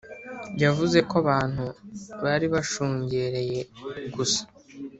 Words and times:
yavuze 0.63 0.97
ko 1.09 1.13
abantu 1.23 1.65
bari 2.23 2.45
bashungereyegusa 2.53 4.41